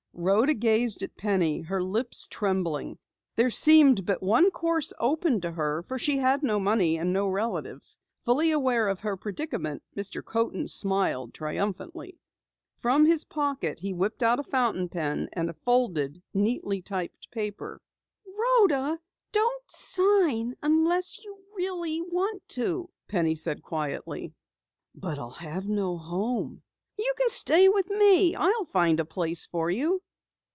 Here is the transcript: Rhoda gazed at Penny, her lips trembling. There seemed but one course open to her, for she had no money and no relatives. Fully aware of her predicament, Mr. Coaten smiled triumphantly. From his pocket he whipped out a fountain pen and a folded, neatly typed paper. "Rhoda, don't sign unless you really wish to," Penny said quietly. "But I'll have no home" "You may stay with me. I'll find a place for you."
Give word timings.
Rhoda 0.13 0.53
gazed 0.53 1.01
at 1.01 1.17
Penny, 1.17 1.61
her 1.61 1.81
lips 1.81 2.27
trembling. 2.27 2.99
There 3.37 3.49
seemed 3.49 4.05
but 4.05 4.21
one 4.21 4.51
course 4.51 4.93
open 4.99 5.41
to 5.41 5.51
her, 5.51 5.81
for 5.87 5.97
she 5.97 6.17
had 6.17 6.43
no 6.43 6.59
money 6.59 6.97
and 6.99 7.11
no 7.11 7.27
relatives. 7.27 7.97
Fully 8.25 8.51
aware 8.51 8.87
of 8.89 8.99
her 8.99 9.17
predicament, 9.17 9.81
Mr. 9.97 10.23
Coaten 10.23 10.67
smiled 10.67 11.33
triumphantly. 11.33 12.19
From 12.81 13.05
his 13.07 13.23
pocket 13.23 13.79
he 13.79 13.93
whipped 13.93 14.21
out 14.21 14.37
a 14.39 14.43
fountain 14.43 14.89
pen 14.89 15.27
and 15.33 15.49
a 15.49 15.53
folded, 15.65 16.21
neatly 16.35 16.83
typed 16.83 17.31
paper. 17.31 17.81
"Rhoda, 18.27 18.99
don't 19.31 19.71
sign 19.71 20.55
unless 20.61 21.23
you 21.23 21.35
really 21.55 21.99
wish 22.05 22.41
to," 22.49 22.91
Penny 23.07 23.33
said 23.33 23.63
quietly. 23.63 24.33
"But 24.93 25.17
I'll 25.17 25.31
have 25.31 25.67
no 25.67 25.97
home" 25.97 26.61
"You 27.01 27.11
may 27.17 27.25
stay 27.29 27.69
with 27.69 27.89
me. 27.89 28.35
I'll 28.35 28.65
find 28.65 28.99
a 28.99 29.05
place 29.05 29.47
for 29.47 29.71
you." 29.71 30.03